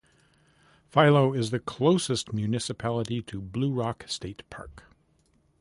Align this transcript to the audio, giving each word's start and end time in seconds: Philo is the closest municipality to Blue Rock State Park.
Philo 0.89 1.31
is 1.31 1.51
the 1.51 1.59
closest 1.59 2.33
municipality 2.33 3.21
to 3.21 3.39
Blue 3.39 3.71
Rock 3.71 4.05
State 4.07 4.41
Park. 4.49 4.85